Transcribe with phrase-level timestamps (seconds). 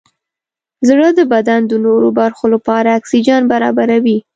[0.87, 4.17] زړه د بدن د نورو برخو لپاره اکسیجن برابروي.